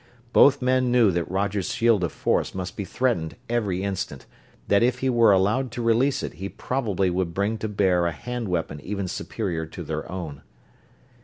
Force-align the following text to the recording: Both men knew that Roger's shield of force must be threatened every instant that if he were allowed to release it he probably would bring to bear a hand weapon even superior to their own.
Both 0.33 0.63
men 0.63 0.91
knew 0.91 1.11
that 1.11 1.29
Roger's 1.29 1.71
shield 1.75 2.03
of 2.03 2.11
force 2.11 2.55
must 2.55 2.75
be 2.75 2.85
threatened 2.85 3.35
every 3.47 3.83
instant 3.83 4.25
that 4.67 4.81
if 4.81 4.97
he 5.01 5.11
were 5.11 5.31
allowed 5.31 5.69
to 5.73 5.81
release 5.83 6.23
it 6.23 6.33
he 6.33 6.49
probably 6.49 7.11
would 7.11 7.35
bring 7.35 7.59
to 7.59 7.67
bear 7.67 8.07
a 8.07 8.11
hand 8.11 8.47
weapon 8.49 8.81
even 8.81 9.07
superior 9.07 9.67
to 9.67 9.83
their 9.83 10.11
own. 10.11 10.41